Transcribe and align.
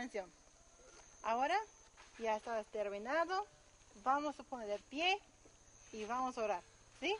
canción. 0.00 0.26
Ahora 1.22 1.56
ya 2.18 2.36
está 2.36 2.64
terminado. 2.72 3.46
Vamos 4.02 4.38
a 4.40 4.42
poner 4.44 4.68
de 4.68 4.78
pie 4.90 5.18
y 5.92 6.04
vamos 6.04 6.36
a 6.38 6.44
orar. 6.44 6.62
¿Sí? 7.00 7.14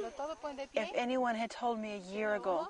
¿No 0.00 0.10
todo 0.10 0.36
ponen 0.36 0.56
de 0.56 0.66
pie? 0.68 0.82
If 0.82 0.90
anyone 0.94 1.34
had 1.34 1.50
told 1.50 1.78
me 1.78 1.94
a 1.94 2.12
year 2.12 2.34
ago 2.34 2.68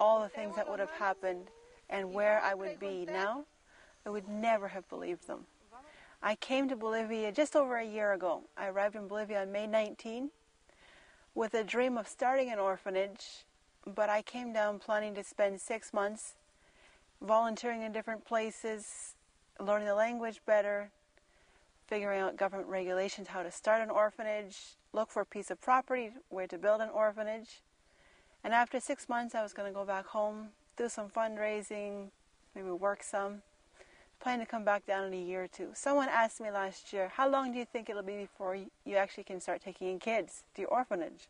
all 0.00 0.22
the 0.22 0.28
things 0.28 0.54
that 0.56 0.68
would 0.68 0.80
have 0.80 0.90
happened 0.90 1.48
and 1.88 2.12
where 2.12 2.40
I 2.42 2.54
would 2.54 2.78
be 2.78 3.06
now, 3.06 3.44
I 4.04 4.10
would 4.10 4.28
never 4.28 4.68
have 4.68 4.88
believed 4.88 5.26
them. 5.26 5.46
I 6.22 6.36
came 6.36 6.68
to 6.68 6.76
Bolivia 6.76 7.32
just 7.32 7.56
over 7.56 7.76
a 7.78 7.84
year 7.84 8.12
ago. 8.12 8.42
I 8.56 8.68
arrived 8.68 8.94
in 8.94 9.08
Bolivia 9.08 9.42
on 9.42 9.50
May 9.50 9.66
19 9.66 10.30
with 11.34 11.54
a 11.54 11.64
dream 11.64 11.98
of 11.98 12.06
starting 12.06 12.50
an 12.50 12.58
orphanage, 12.58 13.44
but 13.86 14.08
I 14.08 14.22
came 14.22 14.52
down 14.52 14.78
planning 14.78 15.14
to 15.14 15.24
spend 15.24 15.60
six 15.60 15.92
months 15.92 16.34
volunteering 17.22 17.82
in 17.82 17.92
different 17.92 18.24
places, 18.24 19.14
learning 19.60 19.86
the 19.86 19.94
language 19.94 20.40
better, 20.44 20.90
figuring 21.86 22.20
out 22.20 22.36
government 22.36 22.68
regulations, 22.68 23.28
how 23.28 23.42
to 23.42 23.50
start 23.50 23.82
an 23.82 23.90
orphanage, 23.90 24.76
look 24.92 25.10
for 25.10 25.22
a 25.22 25.26
piece 25.26 25.50
of 25.50 25.60
property 25.60 26.10
where 26.28 26.46
to 26.46 26.58
build 26.58 26.80
an 26.80 26.88
orphanage. 26.90 27.60
And 28.44 28.52
after 28.52 28.80
six 28.80 29.08
months, 29.08 29.34
I 29.34 29.42
was 29.42 29.52
going 29.52 29.70
to 29.70 29.74
go 29.74 29.84
back 29.84 30.06
home, 30.06 30.48
do 30.76 30.88
some 30.88 31.08
fundraising, 31.08 32.08
maybe 32.54 32.70
work 32.70 33.02
some. 33.02 33.42
Plan 34.20 34.38
to 34.38 34.46
come 34.46 34.64
back 34.64 34.86
down 34.86 35.04
in 35.04 35.14
a 35.14 35.22
year 35.22 35.44
or 35.44 35.48
two. 35.48 35.70
Someone 35.74 36.08
asked 36.08 36.40
me 36.40 36.50
last 36.50 36.92
year, 36.92 37.10
How 37.14 37.28
long 37.28 37.52
do 37.52 37.58
you 37.58 37.64
think 37.64 37.90
it'll 37.90 38.02
be 38.02 38.16
before 38.16 38.56
you 38.56 38.96
actually 38.96 39.24
can 39.24 39.40
start 39.40 39.60
taking 39.60 39.88
in 39.88 39.98
kids 39.98 40.44
to 40.54 40.62
your 40.62 40.70
orphanage? 40.70 41.28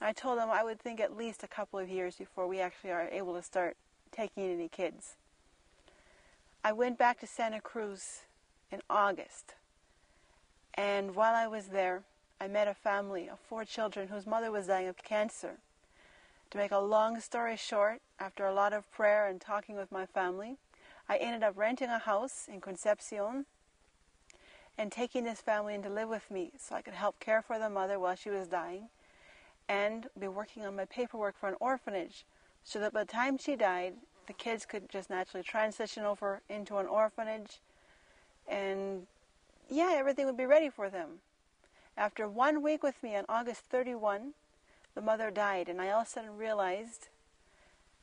And 0.00 0.08
I 0.08 0.12
told 0.12 0.38
them 0.38 0.48
I 0.50 0.64
would 0.64 0.80
think 0.80 0.98
at 0.98 1.16
least 1.16 1.42
a 1.42 1.46
couple 1.46 1.78
of 1.78 1.90
years 1.90 2.16
before 2.16 2.46
we 2.46 2.58
actually 2.58 2.90
are 2.90 3.08
able 3.12 3.34
to 3.34 3.42
start 3.42 3.76
taking 4.10 4.44
any 4.44 4.68
kids. 4.68 5.16
I 6.62 6.72
went 6.72 6.98
back 6.98 7.20
to 7.20 7.26
Santa 7.26 7.60
Cruz 7.60 8.20
in 8.70 8.80
August. 8.88 9.54
And 10.74 11.14
while 11.14 11.34
I 11.34 11.46
was 11.46 11.68
there, 11.68 12.02
I 12.40 12.48
met 12.48 12.68
a 12.68 12.74
family 12.74 13.28
of 13.28 13.38
four 13.38 13.64
children 13.64 14.08
whose 14.08 14.26
mother 14.26 14.50
was 14.50 14.66
dying 14.66 14.88
of 14.88 14.96
cancer. 14.96 15.58
To 16.50 16.58
make 16.58 16.70
a 16.72 16.78
long 16.78 17.20
story 17.20 17.56
short, 17.56 18.00
after 18.18 18.46
a 18.46 18.54
lot 18.54 18.72
of 18.72 18.90
prayer 18.90 19.26
and 19.26 19.40
talking 19.40 19.76
with 19.76 19.92
my 19.92 20.06
family, 20.06 20.56
I 21.08 21.16
ended 21.16 21.42
up 21.42 21.56
renting 21.56 21.88
a 21.88 21.98
house 21.98 22.46
in 22.50 22.60
Concepcion 22.60 23.46
and 24.78 24.90
taking 24.90 25.24
this 25.24 25.40
family 25.40 25.74
in 25.74 25.82
to 25.82 25.90
live 25.90 26.08
with 26.08 26.30
me 26.30 26.52
so 26.58 26.74
I 26.74 26.82
could 26.82 26.94
help 26.94 27.20
care 27.20 27.42
for 27.42 27.58
the 27.58 27.68
mother 27.68 27.98
while 27.98 28.16
she 28.16 28.30
was 28.30 28.48
dying 28.48 28.88
and 29.68 30.08
be 30.18 30.28
working 30.28 30.64
on 30.64 30.76
my 30.76 30.84
paperwork 30.84 31.38
for 31.38 31.48
an 31.48 31.56
orphanage 31.60 32.24
so 32.64 32.78
that 32.78 32.92
by 32.92 33.04
the 33.04 33.12
time 33.12 33.38
she 33.38 33.56
died, 33.56 33.94
the 34.26 34.32
kids 34.32 34.64
could 34.64 34.88
just 34.88 35.10
naturally 35.10 35.42
transition 35.42 36.04
over 36.04 36.40
into 36.48 36.76
an 36.78 36.86
orphanage 36.86 37.60
and 38.48 39.06
yeah, 39.70 39.94
everything 39.94 40.26
would 40.26 40.36
be 40.36 40.46
ready 40.46 40.68
for 40.68 40.90
them. 40.90 41.20
After 41.96 42.28
one 42.28 42.62
week 42.62 42.82
with 42.82 43.00
me 43.02 43.14
on 43.14 43.24
August 43.28 43.62
31, 43.70 44.32
the 44.94 45.00
mother 45.00 45.30
died, 45.30 45.68
and 45.68 45.80
I 45.80 45.90
all 45.90 46.00
of 46.00 46.06
a 46.08 46.10
sudden 46.10 46.36
realized 46.36 47.08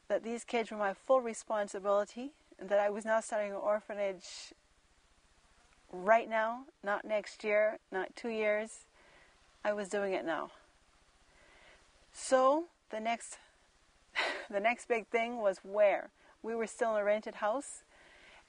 that 0.07 0.23
these 0.23 0.43
kids 0.43 0.71
were 0.71 0.77
my 0.77 0.93
full 0.93 1.19
responsibility 1.19 2.31
and 2.59 2.69
that 2.69 2.79
I 2.79 2.89
was 2.89 3.05
now 3.05 3.19
starting 3.19 3.51
an 3.51 3.57
orphanage 3.57 4.53
right 5.91 6.29
now, 6.29 6.61
not 6.83 7.05
next 7.05 7.43
year, 7.43 7.79
not 7.91 8.15
two 8.15 8.29
years. 8.29 8.85
I 9.63 9.73
was 9.73 9.89
doing 9.89 10.13
it 10.13 10.25
now. 10.25 10.51
So 12.13 12.65
the 12.89 12.99
next 12.99 13.37
the 14.49 14.59
next 14.59 14.87
big 14.87 15.07
thing 15.07 15.37
was 15.37 15.59
where. 15.63 16.09
We 16.43 16.55
were 16.55 16.67
still 16.67 16.95
in 16.95 17.01
a 17.01 17.03
rented 17.03 17.35
house 17.35 17.83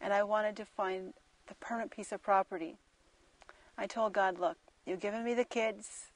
and 0.01 0.13
I 0.13 0.23
wanted 0.23 0.57
to 0.57 0.65
find 0.65 1.15
the 1.47 1.55
permanent 1.55 1.91
piece 1.91 2.13
of 2.13 2.23
property. 2.23 2.77
I 3.77 3.87
told 3.87 4.13
God, 4.13 4.39
look, 4.39 4.57
you've 4.87 5.01
given 5.01 5.25
me 5.25 5.35
the 5.35 5.45
kids. 5.45 6.07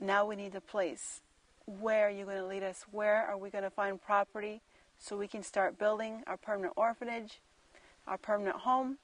Now 0.00 0.24
we 0.24 0.36
need 0.36 0.52
the 0.52 0.60
place. 0.60 1.20
Where 1.66 2.06
are 2.06 2.10
you 2.10 2.24
going 2.24 2.38
to 2.38 2.46
lead 2.46 2.62
us? 2.62 2.86
Where 2.90 3.26
are 3.26 3.36
we 3.36 3.50
going 3.50 3.64
to 3.64 3.70
find 3.70 4.00
property 4.00 4.60
so 4.98 5.16
we 5.16 5.28
can 5.28 5.42
start 5.42 5.78
building 5.78 6.22
our 6.26 6.36
permanent 6.36 6.72
orphanage, 6.76 7.40
our 8.06 8.16
permanent 8.16 8.56
home, 8.56 8.98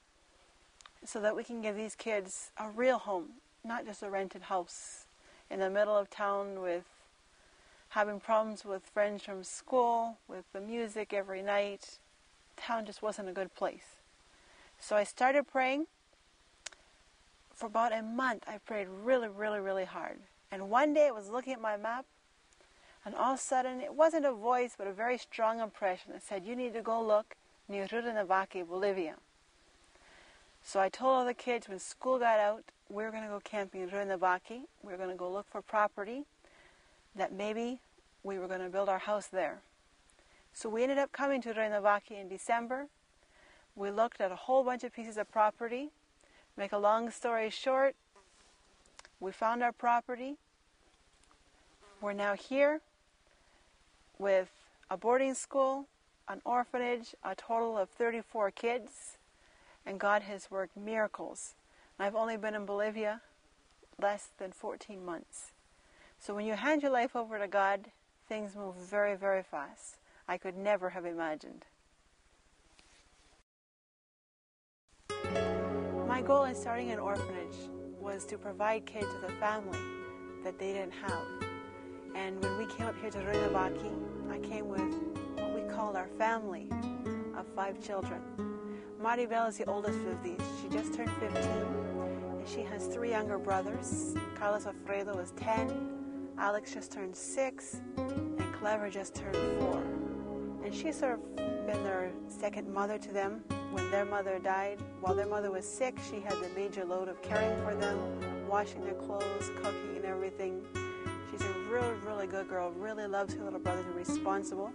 so 1.05 1.21
that 1.21 1.35
we 1.35 1.43
can 1.43 1.61
give 1.61 1.75
these 1.75 1.95
kids 1.95 2.51
a 2.57 2.69
real 2.69 2.97
home, 2.97 3.27
not 3.63 3.85
just 3.85 4.01
a 4.01 4.09
rented 4.09 4.43
house 4.43 5.05
in 5.49 5.59
the 5.59 5.69
middle 5.69 5.95
of 5.95 6.09
town 6.09 6.61
with 6.61 6.83
having 7.95 8.19
problems 8.19 8.65
with 8.65 8.83
friends 8.93 9.23
from 9.23 9.41
school, 9.41 10.17
with 10.27 10.43
the 10.51 10.59
music 10.59 11.13
every 11.13 11.41
night. 11.41 11.97
Town 12.57 12.85
just 12.85 13.01
wasn't 13.01 13.29
a 13.29 13.31
good 13.31 13.55
place. 13.55 13.95
So 14.81 14.97
I 14.97 15.05
started 15.05 15.47
praying. 15.47 15.87
For 17.53 17.67
about 17.67 17.93
a 17.93 18.01
month, 18.01 18.43
I 18.47 18.57
prayed 18.57 18.87
really, 18.89 19.29
really, 19.29 19.61
really 19.61 19.85
hard. 19.85 20.17
And 20.51 20.69
one 20.69 20.93
day 20.93 21.07
I 21.07 21.11
was 21.11 21.29
looking 21.29 21.53
at 21.53 21.61
my 21.61 21.77
map, 21.77 22.05
and 23.05 23.15
all 23.15 23.31
of 23.31 23.39
a 23.39 23.41
sudden, 23.41 23.79
it 23.79 23.93
wasn't 23.93 24.25
a 24.25 24.33
voice, 24.33 24.73
but 24.77 24.87
a 24.87 24.91
very 24.91 25.17
strong 25.17 25.61
impression 25.61 26.11
that 26.11 26.21
said, 26.21 26.43
You 26.45 26.57
need 26.57 26.73
to 26.73 26.81
go 26.81 27.01
look 27.01 27.37
near 27.69 27.87
Rurrenabaque, 27.87 28.67
Bolivia. 28.67 29.15
So 30.65 30.81
I 30.81 30.89
told 30.89 31.15
all 31.15 31.25
the 31.25 31.33
kids 31.33 31.69
when 31.69 31.79
school 31.79 32.19
got 32.19 32.39
out, 32.39 32.65
we 32.89 33.05
were 33.05 33.11
going 33.11 33.23
to 33.23 33.29
go 33.29 33.39
camping 33.41 33.83
in 33.83 33.89
Rurrenabaque. 33.89 34.63
We 34.83 34.91
were 34.91 34.97
going 34.97 35.11
to 35.11 35.15
go 35.15 35.31
look 35.31 35.45
for 35.49 35.61
property 35.61 36.25
that 37.15 37.33
maybe 37.33 37.79
we 38.23 38.39
were 38.39 38.47
going 38.47 38.61
to 38.61 38.69
build 38.69 38.89
our 38.89 38.99
house 38.99 39.27
there. 39.27 39.59
So 40.53 40.69
we 40.69 40.83
ended 40.83 40.97
up 40.97 41.11
coming 41.11 41.41
to 41.43 41.53
Rurrenabaque 41.53 42.11
in 42.11 42.29
December. 42.29 42.87
We 43.75 43.91
looked 43.91 44.21
at 44.21 44.31
a 44.31 44.35
whole 44.35 44.63
bunch 44.63 44.83
of 44.83 44.93
pieces 44.93 45.17
of 45.17 45.31
property. 45.31 45.89
Make 46.57 46.71
a 46.71 46.77
long 46.77 47.11
story 47.11 47.49
short, 47.49 47.95
we 49.19 49.31
found 49.31 49.63
our 49.63 49.71
property. 49.71 50.35
We're 52.01 52.13
now 52.13 52.35
here 52.35 52.81
with 54.17 54.49
a 54.89 54.97
boarding 54.97 55.33
school, 55.33 55.87
an 56.27 56.41
orphanage, 56.45 57.15
a 57.23 57.35
total 57.35 57.77
of 57.77 57.89
34 57.89 58.51
kids, 58.51 59.17
and 59.85 59.99
God 59.99 60.21
has 60.21 60.51
worked 60.51 60.77
miracles. 60.77 61.55
I've 61.99 62.15
only 62.15 62.37
been 62.37 62.55
in 62.55 62.65
Bolivia 62.65 63.21
less 64.01 64.29
than 64.37 64.51
14 64.51 65.03
months. 65.03 65.51
So 66.25 66.33
when 66.33 66.47
you 66.47 66.55
hand 66.55 66.81
your 66.81 66.89
life 66.89 67.15
over 67.15 67.37
to 67.37 67.47
God, 67.47 67.85
things 68.27 68.55
move 68.55 68.73
very, 68.77 69.15
very 69.15 69.43
fast. 69.43 69.97
I 70.27 70.39
could 70.39 70.57
never 70.57 70.89
have 70.89 71.05
imagined. 71.05 71.65
My 76.07 76.23
goal 76.23 76.45
in 76.45 76.55
starting 76.55 76.89
an 76.89 76.97
orphanage 76.97 77.69
was 77.99 78.25
to 78.25 78.39
provide 78.39 78.87
kids 78.87 79.05
with 79.13 79.29
a 79.29 79.33
family 79.33 79.77
that 80.43 80.57
they 80.57 80.73
didn't 80.73 80.93
have. 80.93 81.27
And 82.15 82.41
when 82.41 82.57
we 82.57 82.65
came 82.73 82.87
up 82.87 82.95
here 82.99 83.11
to 83.11 83.19
Rurrenabaque, 83.19 84.31
I 84.31 84.39
came 84.39 84.67
with 84.67 84.81
what 85.35 85.53
we 85.53 85.61
called 85.71 85.95
our 85.95 86.07
family 86.17 86.71
of 87.37 87.45
five 87.55 87.79
children. 87.85 88.19
Maribel 88.99 89.47
is 89.47 89.59
the 89.59 89.65
oldest 89.65 89.99
of 89.99 90.23
these. 90.23 90.41
She 90.59 90.69
just 90.69 90.95
turned 90.95 91.11
15, 91.19 91.35
and 91.35 92.47
she 92.47 92.61
has 92.61 92.87
three 92.87 93.11
younger 93.11 93.37
brothers. 93.37 94.15
Carlos 94.39 94.65
Alfredo 94.65 95.19
is 95.19 95.31
10, 95.37 95.94
Alex 96.37 96.73
just 96.73 96.91
turned 96.91 97.15
6, 97.15 97.81
and 97.97 98.53
Clever 98.53 98.89
just 98.89 99.15
turned 99.15 99.35
4. 99.61 99.83
And 100.65 100.73
she's 100.73 100.99
sort 100.99 101.13
of 101.13 101.35
been 101.35 101.83
their 101.83 102.11
second 102.27 102.71
mother 102.73 102.97
to 102.97 103.11
them. 103.11 103.43
When 103.71 103.89
their 103.89 104.05
mother 104.05 104.39
died, 104.39 104.79
while 105.01 105.15
their 105.15 105.27
mother 105.27 105.51
was 105.51 105.67
sick, 105.67 105.97
she 106.09 106.19
had 106.19 106.33
the 106.33 106.49
major 106.55 106.83
load 106.83 107.07
of 107.07 107.21
caring 107.21 107.61
for 107.63 107.73
them, 107.75 107.97
washing 108.49 108.83
their 108.83 108.95
clothes, 108.95 109.51
cooking, 109.57 109.95
and 109.95 110.05
everything. 110.05 110.61
She's 111.31 111.41
a 111.41 111.53
really, 111.69 111.93
really 112.05 112.27
good 112.27 112.49
girl, 112.49 112.71
really 112.71 113.07
loves 113.07 113.33
her 113.33 113.43
little 113.43 113.59
brothers, 113.59 113.85
and 113.85 113.95
responsible, 113.95 114.71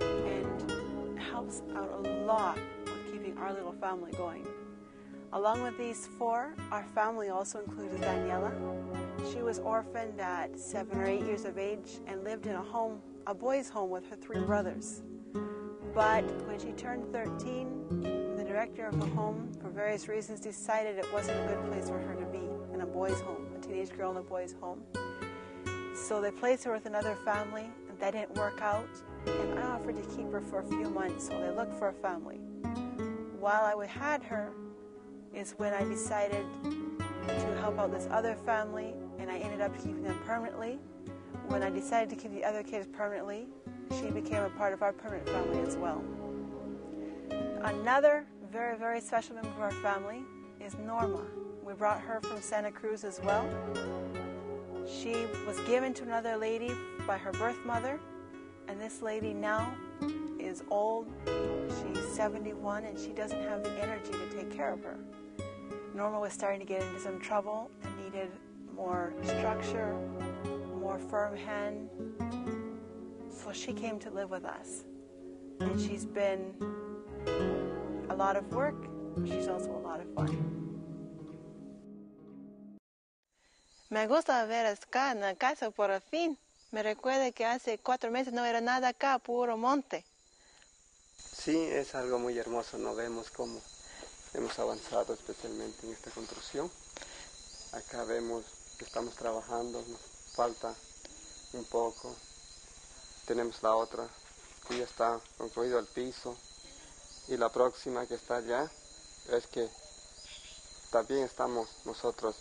and 0.00 1.18
helps 1.18 1.62
out 1.74 1.90
a 2.04 2.08
lot 2.24 2.58
with 2.84 3.12
keeping 3.12 3.36
our 3.38 3.52
little 3.52 3.72
family 3.72 4.12
going. 4.12 4.46
Along 5.32 5.62
with 5.62 5.76
these 5.78 6.08
four, 6.18 6.54
our 6.70 6.84
family 6.94 7.30
also 7.30 7.60
included 7.60 8.00
Daniela. 8.00 8.52
She 9.30 9.42
was 9.42 9.58
orphaned 9.58 10.20
at 10.20 10.58
seven 10.58 10.98
or 10.98 11.06
eight 11.06 11.22
years 11.22 11.44
of 11.44 11.58
age 11.58 12.00
and 12.06 12.24
lived 12.24 12.46
in 12.46 12.54
a 12.54 12.62
home, 12.62 13.00
a 13.26 13.34
boys' 13.34 13.68
home 13.68 13.90
with 13.90 14.08
her 14.10 14.16
three 14.16 14.40
brothers. 14.40 15.02
But 15.94 16.24
when 16.46 16.58
she 16.58 16.72
turned 16.72 17.12
13, 17.12 18.34
the 18.36 18.44
director 18.44 18.86
of 18.86 18.98
the 18.98 19.06
home, 19.06 19.52
for 19.60 19.68
various 19.68 20.08
reasons, 20.08 20.40
decided 20.40 20.98
it 20.98 21.12
wasn't 21.12 21.38
a 21.38 21.54
good 21.54 21.70
place 21.70 21.88
for 21.88 21.98
her 21.98 22.14
to 22.14 22.26
be 22.26 22.48
in 22.72 22.80
a 22.80 22.86
boys' 22.86 23.20
home, 23.20 23.46
a 23.56 23.60
teenage 23.60 23.90
girl 23.90 24.10
in 24.10 24.16
a 24.16 24.22
boys' 24.22 24.54
home. 24.60 24.82
So 25.94 26.20
they 26.20 26.30
placed 26.30 26.64
her 26.64 26.72
with 26.72 26.86
another 26.86 27.14
family, 27.24 27.70
and 27.88 27.98
that 28.00 28.12
didn't 28.12 28.34
work 28.34 28.60
out. 28.62 28.88
And 29.26 29.58
I 29.58 29.62
offered 29.62 29.96
to 29.96 30.16
keep 30.16 30.32
her 30.32 30.40
for 30.40 30.60
a 30.60 30.64
few 30.64 30.88
months 30.88 31.28
while 31.28 31.42
they 31.42 31.50
looked 31.50 31.78
for 31.78 31.88
a 31.88 31.92
family. 31.92 32.36
While 33.38 33.64
I 33.64 33.86
had 33.86 34.22
her, 34.24 34.52
is 35.34 35.54
when 35.56 35.72
I 35.72 35.84
decided 35.84 36.44
to 37.28 37.56
help 37.60 37.78
out 37.78 37.92
this 37.92 38.08
other 38.10 38.34
family, 38.44 38.94
and 39.22 39.30
I 39.30 39.38
ended 39.38 39.60
up 39.60 39.74
keeping 39.78 40.02
them 40.02 40.18
permanently. 40.26 40.80
When 41.46 41.62
I 41.62 41.70
decided 41.70 42.10
to 42.10 42.16
keep 42.16 42.32
the 42.32 42.44
other 42.44 42.64
kids 42.64 42.88
permanently, 42.92 43.46
she 44.00 44.10
became 44.10 44.42
a 44.42 44.50
part 44.50 44.72
of 44.72 44.82
our 44.82 44.92
permanent 44.92 45.28
family 45.28 45.60
as 45.60 45.76
well. 45.76 46.02
Another 47.62 48.26
very, 48.50 48.76
very 48.76 49.00
special 49.00 49.36
member 49.36 49.50
of 49.50 49.60
our 49.60 49.70
family 49.70 50.22
is 50.60 50.76
Norma. 50.84 51.24
We 51.64 51.72
brought 51.74 52.00
her 52.00 52.20
from 52.20 52.42
Santa 52.42 52.72
Cruz 52.72 53.04
as 53.04 53.20
well. 53.22 53.48
She 54.86 55.14
was 55.46 55.58
given 55.60 55.94
to 55.94 56.02
another 56.02 56.36
lady 56.36 56.72
by 57.06 57.16
her 57.16 57.30
birth 57.32 57.64
mother, 57.64 58.00
and 58.66 58.80
this 58.80 59.02
lady 59.02 59.32
now 59.32 59.72
is 60.40 60.64
old. 60.68 61.06
She's 61.24 62.08
71 62.08 62.84
and 62.84 62.98
she 62.98 63.10
doesn't 63.10 63.42
have 63.44 63.62
the 63.62 63.70
energy 63.80 64.10
to 64.10 64.36
take 64.36 64.50
care 64.50 64.72
of 64.72 64.82
her. 64.82 64.98
Norma 65.94 66.18
was 66.18 66.32
starting 66.32 66.58
to 66.58 66.66
get 66.66 66.82
into 66.82 66.98
some 66.98 67.20
trouble 67.20 67.70
and 67.84 68.04
needed 68.04 68.30
more 68.74 69.12
structure, 69.22 69.94
more 70.80 70.98
firm 70.98 71.36
hand. 71.36 71.88
So 73.30 73.52
she 73.52 73.72
came 73.72 73.98
to 74.00 74.10
live 74.10 74.30
with 74.30 74.44
us. 74.44 74.84
And 75.60 75.80
she's 75.80 76.04
been 76.04 76.54
a 78.08 78.14
lot 78.14 78.36
of 78.36 78.52
work, 78.52 78.76
but 79.16 79.28
she's 79.28 79.48
also 79.48 79.70
a 79.70 79.82
lot 79.86 80.00
of 80.00 80.12
fun. 80.14 80.28
Me 83.90 84.06
gusta 84.06 84.46
ver 84.46 84.66
acá 84.66 85.12
en 85.12 85.20
la 85.20 85.34
casa 85.34 85.70
por 85.70 85.90
fin. 86.00 86.36
Me 86.72 86.82
recuerda 86.82 87.30
que 87.32 87.44
hace 87.44 87.78
cuatro 87.78 88.10
meses 88.10 88.32
no 88.32 88.44
era 88.44 88.62
nada 88.62 88.88
acá, 88.88 89.18
puro 89.18 89.58
monte. 89.58 90.04
Sí, 91.14 91.56
es 91.56 91.94
algo 91.94 92.18
muy 92.18 92.38
hermoso, 92.38 92.78
no 92.78 92.94
vemos 92.94 93.30
cómo 93.30 93.60
hemos 94.32 94.58
avanzado 94.58 95.12
especialmente 95.12 95.86
en 95.86 95.92
esta 95.92 96.10
construcción. 96.10 96.70
Acá 97.72 98.04
vemos 98.04 98.44
que 98.82 98.88
estamos 98.88 99.14
trabajando, 99.14 99.80
nos 99.86 100.00
falta 100.34 100.74
un 101.52 101.64
poco. 101.66 102.16
Tenemos 103.26 103.62
la 103.62 103.76
otra, 103.76 104.08
que 104.66 104.78
ya 104.78 104.84
está 104.84 105.20
concluido 105.38 105.78
el 105.78 105.86
piso. 105.86 106.36
Y 107.28 107.36
la 107.36 107.48
próxima 107.48 108.06
que 108.06 108.16
está 108.16 108.36
allá 108.36 108.68
es 109.30 109.46
que 109.46 109.68
también 110.90 111.22
estamos 111.22 111.68
nosotros 111.84 112.34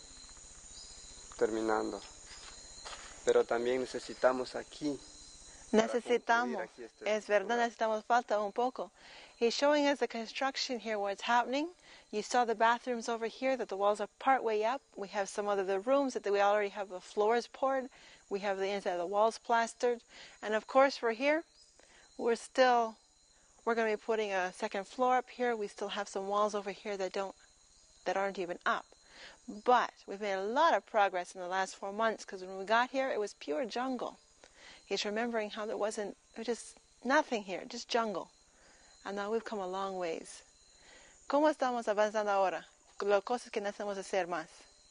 terminando. 1.37 2.01
Pero 3.23 3.45
también 3.45 3.81
necesitamos 3.81 4.55
aquí. 4.55 4.99
Necesitamos, 5.71 6.67
es 7.05 7.27
verdad, 7.27 7.57
necesitamos 7.57 8.03
falta 8.03 8.41
un 8.41 8.51
poco. 8.51 8.91
He's 9.41 9.55
showing 9.55 9.87
us 9.87 9.97
the 9.97 10.07
construction 10.07 10.77
here, 10.77 10.99
what's 10.99 11.23
happening. 11.23 11.69
You 12.11 12.21
saw 12.21 12.45
the 12.45 12.53
bathrooms 12.53 13.09
over 13.09 13.25
here, 13.25 13.57
that 13.57 13.69
the 13.69 13.75
walls 13.75 13.99
are 13.99 14.07
part 14.19 14.43
way 14.43 14.63
up. 14.63 14.83
We 14.95 15.07
have 15.07 15.29
some 15.29 15.47
of 15.47 15.65
the 15.65 15.79
rooms 15.79 16.13
that 16.13 16.31
we 16.31 16.39
already 16.39 16.69
have 16.69 16.89
the 16.89 16.99
floors 16.99 17.47
poured. 17.51 17.89
We 18.29 18.41
have 18.41 18.59
the 18.59 18.67
inside 18.67 18.91
of 18.91 18.99
the 18.99 19.07
walls 19.07 19.39
plastered. 19.39 20.01
And 20.43 20.53
of 20.53 20.67
course, 20.67 21.01
we're 21.01 21.13
here. 21.13 21.43
We're 22.19 22.35
still, 22.35 22.97
we're 23.65 23.73
going 23.73 23.91
to 23.91 23.97
be 23.97 24.05
putting 24.05 24.31
a 24.31 24.53
second 24.53 24.85
floor 24.85 25.17
up 25.17 25.31
here. 25.31 25.55
We 25.55 25.67
still 25.67 25.89
have 25.89 26.07
some 26.07 26.27
walls 26.27 26.53
over 26.53 26.69
here 26.69 26.95
that 26.97 27.11
don't, 27.11 27.33
that 28.05 28.17
aren't 28.17 28.37
even 28.37 28.59
up. 28.63 28.85
But 29.65 29.89
we've 30.05 30.21
made 30.21 30.33
a 30.33 30.43
lot 30.43 30.75
of 30.75 30.85
progress 30.85 31.33
in 31.33 31.41
the 31.41 31.47
last 31.47 31.75
four 31.77 31.91
months 31.91 32.25
because 32.25 32.43
when 32.43 32.59
we 32.59 32.65
got 32.65 32.91
here, 32.91 33.09
it 33.09 33.19
was 33.19 33.33
pure 33.39 33.65
jungle. 33.65 34.19
He's 34.85 35.03
remembering 35.03 35.49
how 35.49 35.65
there 35.65 35.77
wasn't, 35.77 36.15
there 36.35 36.41
was 36.41 36.45
just 36.45 36.77
nothing 37.03 37.41
here, 37.41 37.63
just 37.67 37.89
jungle. 37.89 38.29
And 39.03 39.15
now 39.15 39.31
we've 39.31 39.43
come 39.43 39.59
a 39.59 39.67
long 39.67 39.97
ways. 39.97 40.43
¿Cómo 41.27 41.49
estamos 41.49 41.87
avanzando 41.87 42.31
ahora? 42.31 42.67
Las 43.01 43.23
cosas 43.23 43.51
que 43.51 43.61
necesitamos 43.61 43.97
hacer 43.97 44.27
más. 44.27 44.47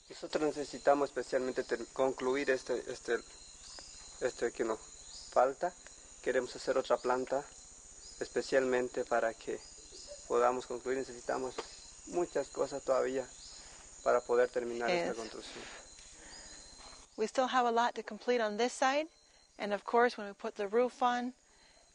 Nosotros 0.09 0.43
necesitamos 0.43 1.11
especialmente 1.11 1.65
concluir 1.93 2.51
este, 2.51 2.83
este, 2.91 3.19
este 4.21 4.53
que 4.53 4.65
nos 4.65 4.81
falta. 5.31 5.73
Queremos 6.23 6.55
hacer 6.57 6.77
otra 6.77 6.97
planta 6.97 7.45
especialmente 8.21 9.05
para 9.05 9.33
que 9.35 9.61
podamos 10.27 10.67
concluir. 10.67 10.99
Necesitamos 10.99 11.55
muchas 12.07 12.49
cosas 12.49 12.83
todavía 12.83 13.27
para 14.03 14.21
poder 14.21 14.49
terminar 14.49 14.89
yes. 14.89 15.11
esta 15.11 15.15
construcción. 15.15 15.65
We 17.17 17.27
still 17.27 17.49
have 17.49 17.67
a 17.67 17.71
lot 17.71 17.95
to 17.95 18.03
complete 18.03 18.41
on 18.41 18.57
this 18.57 18.73
side, 18.73 19.07
and 19.59 19.73
of 19.73 19.85
course, 19.85 20.17
when 20.17 20.27
we 20.27 20.33
put 20.33 20.57
the 20.57 20.69
roof 20.69 21.03
on, 21.03 21.35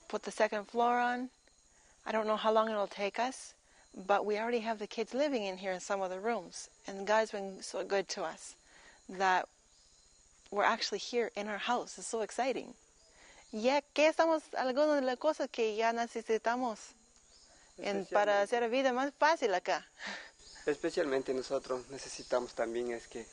put 0.08 0.24
the 0.24 0.32
second 0.32 0.66
floor 0.68 1.00
on, 1.00 1.30
I 2.06 2.12
don't 2.12 2.28
know 2.28 2.38
how 2.38 2.52
long 2.52 2.70
it'll 2.70 2.88
take 2.88 3.20
us, 3.20 3.54
but 4.08 4.26
we 4.26 4.38
already 4.38 4.60
have 4.60 4.80
the 4.80 4.88
kids 4.88 5.14
living 5.14 5.44
in 5.46 5.58
here 5.58 5.72
in 5.72 5.80
some 5.80 6.02
of 6.02 6.10
the 6.10 6.20
rooms, 6.20 6.70
and 6.88 7.08
God's 7.08 7.32
been 7.32 7.62
so 7.62 7.84
good 7.84 8.08
to 8.10 8.24
us 8.24 8.56
that 9.10 9.48
we're 10.52 10.64
actually 10.64 11.00
here 11.00 11.32
in 11.36 11.48
our 11.48 11.58
house. 11.58 11.98
It's 11.98 12.08
so 12.08 12.22
exciting. 12.22 12.74
Ya 13.52 13.82
que 13.94 14.08
estamos 14.08 14.42
algunas 14.58 15.00
de 15.00 15.06
las 15.06 15.18
cosas 15.18 15.48
que 15.52 15.76
ya 15.76 15.94
necesitamos 15.94 16.94
en, 17.78 18.06
para 18.06 18.42
hacer 18.42 18.62
la 18.62 18.68
vida 18.68 18.92
más 18.94 19.12
fácil 19.18 19.54
acá. 19.54 19.86
Especialmente 20.66 21.34
nosotros 21.34 21.88
necesitamos 21.90 22.54
también 22.54 22.92
es 22.92 23.08
que 23.08 23.26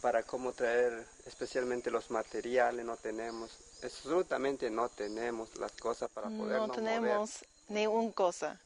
para 0.00 0.22
cómo 0.22 0.52
traer 0.52 1.06
especialmente 1.26 1.90
los 1.90 2.10
materiales 2.10 2.84
no 2.84 2.96
tenemos, 2.96 3.50
absolutamente 3.82 4.70
no 4.70 4.90
tenemos 4.90 5.56
las 5.56 5.72
cosas 5.72 6.10
para 6.10 6.28
poder 6.28 6.58
No 6.58 6.68
tenemos 6.68 7.44
ni 7.68 7.86
un 7.86 8.12
cosa, 8.12 8.58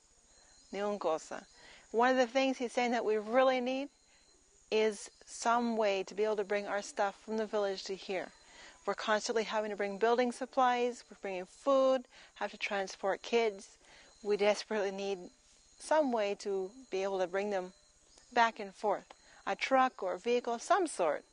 ni 0.72 0.80
un 0.80 0.98
cosa. 0.98 1.44
One 1.90 2.10
of 2.10 2.16
the 2.16 2.26
things 2.26 2.58
he's 2.58 2.72
saying 2.72 2.90
that 2.90 3.04
we 3.04 3.16
really 3.16 3.60
need 3.60 3.88
is 4.70 5.10
some 5.24 5.76
way 5.76 6.02
to 6.02 6.14
be 6.14 6.24
able 6.24 6.36
to 6.36 6.44
bring 6.44 6.66
our 6.66 6.82
stuff 6.82 7.18
from 7.24 7.36
the 7.36 7.46
village 7.46 7.84
to 7.84 7.94
here. 7.94 8.28
We're 8.86 8.94
constantly 8.94 9.44
having 9.44 9.70
to 9.70 9.76
bring 9.76 9.98
building 9.98 10.32
supplies, 10.32 11.04
we're 11.10 11.16
bringing 11.20 11.46
food, 11.46 12.04
have 12.36 12.50
to 12.50 12.56
transport 12.56 13.22
kids. 13.22 13.76
We 14.22 14.36
desperately 14.36 14.90
need 14.90 15.18
some 15.78 16.12
way 16.12 16.36
to 16.40 16.70
be 16.90 17.02
able 17.02 17.18
to 17.20 17.26
bring 17.26 17.50
them 17.50 17.72
back 18.32 18.60
and 18.60 18.74
forth. 18.74 19.04
A 19.46 19.54
truck 19.54 20.02
or 20.02 20.14
a 20.14 20.18
vehicle 20.18 20.54
of 20.54 20.62
some 20.62 20.86
sort. 20.86 21.24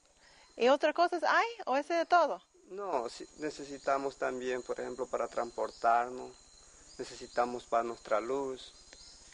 ¿Y 0.58 0.68
otras 0.68 0.94
cosas 0.94 1.24
hay 1.24 1.46
o 1.68 1.76
es 1.76 1.88
de 1.88 2.06
todo? 2.06 2.42
No, 2.72 3.08
necesitamos 3.40 4.16
también, 4.18 4.62
por 4.66 4.80
ejemplo, 4.80 5.06
para 5.06 5.28
transportarnos, 5.28 6.32
necesitamos 6.98 7.64
para 7.64 7.84
nuestra 7.84 8.20
luz, 8.20 8.72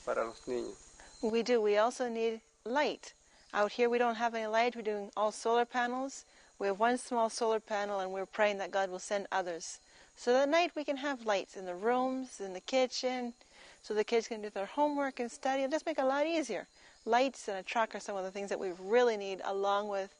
para 0.05 0.23
los 0.23 0.41
niños. 0.47 0.75
We 1.21 1.43
do. 1.43 1.61
We 1.61 1.77
also 1.77 2.09
need 2.09 2.41
light. 2.65 3.13
Out 3.53 3.73
here 3.73 3.89
we 3.89 3.97
don't 3.97 4.15
have 4.15 4.33
any 4.33 4.47
light. 4.47 4.75
We're 4.75 4.81
doing 4.81 5.11
all 5.15 5.31
solar 5.31 5.65
panels. 5.65 6.25
We 6.57 6.67
have 6.67 6.79
one 6.79 6.97
small 6.97 7.29
solar 7.29 7.59
panel 7.59 7.99
and 7.99 8.11
we're 8.11 8.25
praying 8.25 8.59
that 8.59 8.71
God 8.71 8.89
will 8.89 8.99
send 8.99 9.27
others. 9.31 9.79
So 10.15 10.33
that 10.33 10.49
night 10.49 10.71
we 10.75 10.83
can 10.83 10.97
have 10.97 11.25
lights 11.25 11.57
in 11.57 11.65
the 11.65 11.75
rooms, 11.75 12.39
in 12.39 12.53
the 12.53 12.59
kitchen, 12.59 13.33
so 13.81 13.93
the 13.93 14.03
kids 14.03 14.27
can 14.27 14.41
do 14.41 14.49
their 14.49 14.67
homework 14.67 15.19
and 15.19 15.31
study. 15.31 15.63
It'll 15.63 15.71
just 15.71 15.85
make 15.85 15.97
it 15.97 16.03
a 16.03 16.05
lot 16.05 16.27
easier. 16.27 16.67
Lights 17.05 17.47
and 17.47 17.57
a 17.57 17.63
truck 17.63 17.95
are 17.95 17.99
some 17.99 18.15
of 18.15 18.23
the 18.23 18.31
things 18.31 18.49
that 18.49 18.59
we 18.59 18.71
really 18.79 19.17
need, 19.17 19.41
along 19.43 19.87
with 19.87 20.13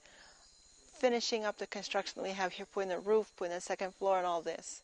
finishing 0.98 1.45
up 1.45 1.57
the 1.57 1.67
construction 1.67 2.13
that 2.15 2.27
we 2.27 2.33
have 2.33 2.53
here, 2.53 2.65
putting 2.74 2.89
the 2.89 3.00
roof, 3.00 3.31
putting 3.38 3.53
the 3.53 3.62
second 3.62 3.93
floor, 3.93 4.17
and 4.17 4.25
all 4.25 4.41
this. 4.41 4.81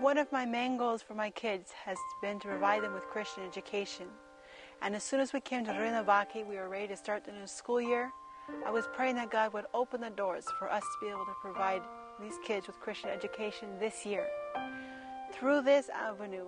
One 0.00 0.16
of 0.16 0.32
my 0.32 0.46
main 0.46 0.78
goals 0.78 1.02
for 1.02 1.12
my 1.12 1.28
kids 1.28 1.72
has 1.84 1.98
been 2.22 2.40
to 2.40 2.48
provide 2.48 2.82
them 2.82 2.94
with 2.94 3.02
Christian 3.10 3.44
education. 3.44 4.06
And 4.80 4.96
as 4.96 5.04
soon 5.04 5.20
as 5.20 5.34
we 5.34 5.40
came 5.40 5.62
to 5.66 5.72
Rurrenabaque, 5.72 6.48
we 6.48 6.56
were 6.56 6.70
ready 6.70 6.88
to 6.88 6.96
start 6.96 7.22
the 7.26 7.32
new 7.32 7.46
school 7.46 7.82
year. 7.82 8.10
I 8.66 8.70
was 8.70 8.86
praying 8.94 9.16
that 9.16 9.30
God 9.30 9.52
would 9.52 9.66
open 9.74 10.00
the 10.00 10.08
doors 10.08 10.46
for 10.58 10.72
us 10.72 10.82
to 10.82 11.04
be 11.04 11.10
able 11.10 11.26
to 11.26 11.34
provide 11.42 11.82
these 12.18 12.32
kids 12.46 12.66
with 12.66 12.80
Christian 12.80 13.10
education 13.10 13.68
this 13.78 14.06
year. 14.06 14.26
Through 15.34 15.62
this 15.62 15.90
avenue, 15.90 16.46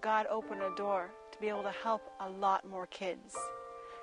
God 0.00 0.26
opened 0.28 0.62
a 0.62 0.74
door 0.74 1.12
to 1.30 1.38
be 1.38 1.48
able 1.48 1.62
to 1.62 1.74
help 1.84 2.02
a 2.18 2.28
lot 2.28 2.66
more 2.68 2.88
kids. 2.88 3.36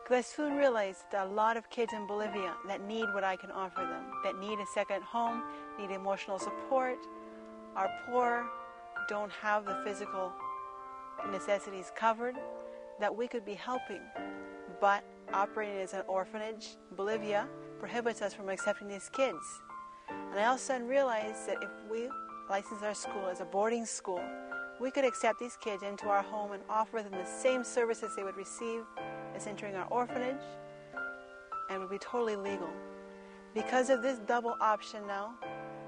Because 0.02 0.20
I 0.20 0.22
soon 0.22 0.56
realized 0.56 1.04
that 1.12 1.28
a 1.28 1.30
lot 1.30 1.58
of 1.58 1.70
kids 1.70 1.92
in 1.92 2.08
Bolivia 2.08 2.54
that 2.70 2.88
need 2.88 3.14
what 3.14 3.26
I 3.26 3.36
can 3.36 3.52
offer 3.52 3.82
them, 3.82 4.06
that 4.24 4.40
need 4.40 4.60
a 4.60 4.66
second 4.74 5.04
home, 5.04 5.44
need 5.78 5.92
emotional 5.92 6.40
support, 6.40 7.00
are 7.76 7.90
poor, 8.08 8.48
don't 9.08 9.32
have 9.32 9.66
the 9.66 9.82
physical 9.86 10.32
necessities 11.32 11.92
covered, 11.96 12.36
that 13.00 13.16
we 13.16 13.28
could 13.28 13.46
be 13.46 13.54
helping. 13.54 14.02
But 14.80 15.04
operating 15.34 15.80
as 15.80 15.94
an 15.94 16.04
orphanage, 16.08 16.78
Bolivia 16.96 17.48
prohibits 17.80 18.22
us 18.22 18.34
from 18.34 18.50
accepting 18.50 18.88
these 18.88 19.10
kids. 19.10 19.62
And 20.10 20.40
I 20.40 20.46
also 20.46 20.80
realized 20.80 21.48
that 21.48 21.58
if 21.62 21.70
we 21.92 22.10
license 22.50 22.82
our 22.84 22.94
school 22.94 23.28
as 23.30 23.42
a 23.42 23.46
boarding 23.46 23.86
school, 23.86 24.22
we 24.80 24.92
could 24.92 25.06
accept 25.06 25.40
these 25.40 25.58
kids 25.58 25.84
into 25.84 26.08
our 26.08 26.22
home 26.22 26.52
and 26.52 26.62
offer 26.70 27.02
them 27.02 27.12
the 27.12 27.26
same 27.26 27.64
services 27.64 28.14
they 28.16 28.24
would 28.24 28.38
receive 28.38 28.84
as 29.36 29.48
entering 29.48 29.76
our 29.76 29.88
orphanage 29.88 30.44
and 31.70 31.80
would 31.80 31.90
be 31.90 31.98
totally 31.98 32.36
legal. 32.36 32.70
Because 33.54 33.90
of 33.90 34.02
this 34.02 34.20
double 34.20 34.56
option 34.62 35.06
now, 35.08 35.34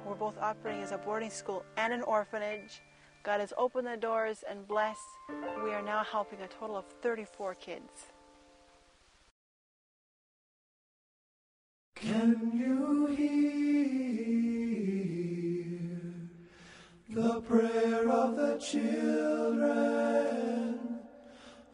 we're 0.05 0.15
both 0.15 0.37
operating 0.39 0.81
as 0.81 0.91
a 0.91 0.97
boarding 0.97 1.29
school 1.29 1.63
and 1.77 1.93
an 1.93 2.01
orphanage. 2.01 2.81
God 3.23 3.39
has 3.41 3.51
opened 3.57 3.87
the 3.87 3.97
doors 3.97 4.43
and 4.49 4.65
blessed. 4.67 5.01
We 5.63 5.73
are 5.73 5.81
now 5.81 6.03
helping 6.03 6.41
a 6.41 6.47
total 6.47 6.77
of 6.77 6.85
34 7.01 7.55
kids. 7.55 8.05
Can 11.95 12.51
you 12.53 13.07
hear? 13.07 13.39
The 17.09 17.41
prayer 17.41 18.09
of 18.09 18.35
the 18.37 18.57
children 18.59 19.79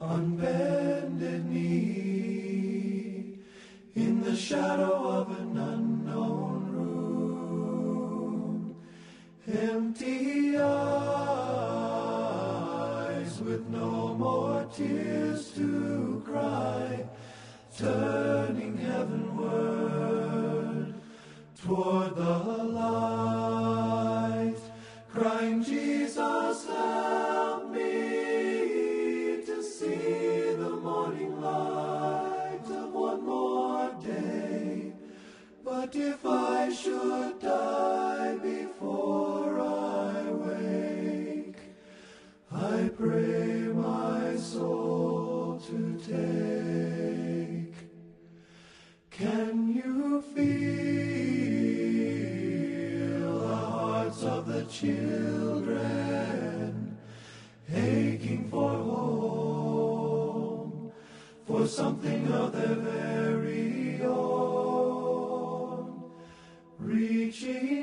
on 0.02 0.38
bended 0.38 1.46
knee 1.46 3.38
in 3.96 4.24
the 4.24 4.36
shadow 4.36 5.08
of 5.10 5.30
an 5.40 5.58
unknown 5.58 6.72
room. 6.72 8.76
Empty 9.48 10.58
eyes 10.58 10.95
with 13.56 13.70
no 13.70 14.14
more 14.16 14.68
tears 14.76 15.52
to 15.52 16.22
cry, 16.26 17.06
turning 17.78 18.76
heavenward 18.76 20.14
toward 21.64 22.16
the 22.18 22.38
light, 22.82 24.58
crying, 25.10 25.64
Jesus, 25.64 26.68
help 26.68 27.72
me 27.72 29.42
to 29.46 29.64
see 29.64 30.54
the 30.64 30.76
morning 30.84 31.40
light 31.40 32.66
of 32.70 32.92
one 32.92 33.26
more 33.26 33.90
day. 34.04 34.92
But 35.64 35.96
if 35.96 36.26
I 36.26 36.74
should 36.74 37.40
die 37.40 38.36
before 38.36 39.62
I 39.62 40.30
wake, 40.30 41.15
I 42.66 42.90
pray 42.98 43.70
my 43.74 44.36
soul 44.38 45.62
to 45.68 46.00
take. 46.00 47.76
Can 49.12 49.76
you 49.76 50.24
feel 50.34 50.46
the 53.40 53.56
hearts 53.56 54.24
of 54.24 54.48
the 54.48 54.64
children 54.64 55.78
aching 57.72 58.50
for 58.50 58.72
home, 58.72 60.92
for 61.46 61.68
something 61.68 62.32
of 62.32 62.52
their 62.52 62.76
very 62.76 64.02
own, 64.04 66.02
reaching 66.80 67.75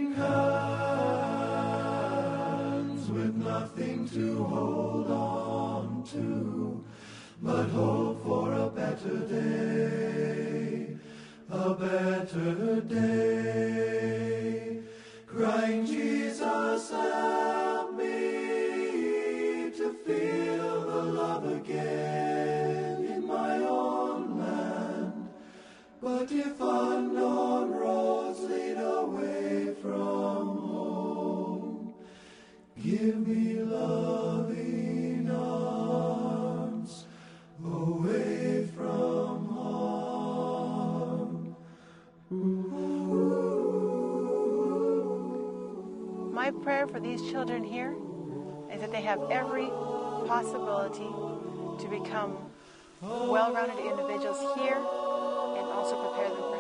but 6.15 7.69
hope 7.71 8.23
for 8.23 8.53
a 8.53 8.69
better 8.69 9.17
day, 9.29 10.97
a 11.51 11.75
better 11.75 12.81
day. 12.83 13.42
My 46.43 46.51
prayer 46.51 46.89
for 46.89 46.99
these 46.99 47.23
children 47.31 47.63
here 47.63 47.95
is 48.75 48.81
that 48.81 48.91
they 48.91 49.03
have 49.03 49.31
every 49.31 49.67
possibility 50.27 51.07
to 51.79 51.89
become 51.89 52.37
well 53.01 53.55
rounded 53.55 53.79
individuals 53.79 54.59
here 54.59 54.75
and 54.75 55.67
also 55.71 55.95
prepare 56.03 56.31
them 56.31 56.52